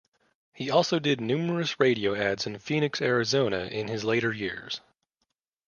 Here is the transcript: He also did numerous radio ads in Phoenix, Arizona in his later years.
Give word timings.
He 0.51 0.71
also 0.71 0.97
did 0.97 1.21
numerous 1.21 1.79
radio 1.79 2.15
ads 2.15 2.47
in 2.47 2.57
Phoenix, 2.57 3.03
Arizona 3.03 3.65
in 3.65 3.87
his 3.87 4.03
later 4.03 4.33
years. 4.33 4.81